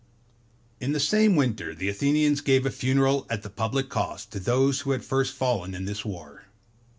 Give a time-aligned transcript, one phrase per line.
[0.79, 4.79] In the same winter the Athenians gave a funeral at the public cost to those
[4.79, 6.45] who had first fallen in this war.